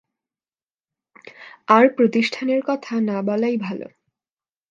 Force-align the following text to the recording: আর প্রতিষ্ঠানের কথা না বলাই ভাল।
আর 1.67 1.85
প্রতিষ্ঠানের 1.89 2.61
কথা 2.65 2.93
না 3.01 3.17
বলাই 3.21 3.55
ভাল। 3.57 3.79